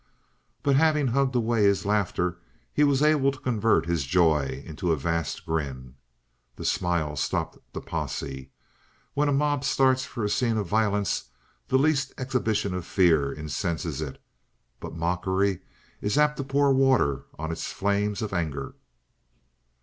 [0.63, 2.39] But having hugged away his laughter
[2.73, 5.93] he was able to convert his joy into a vast grin.
[6.55, 8.49] That smile stopped the posse.
[9.13, 11.25] When a mob starts for a scene of violence
[11.67, 14.19] the least exhibition of fear incenses it,
[14.79, 15.59] but mockery
[16.01, 18.73] is apt to pour water on its flames of anger.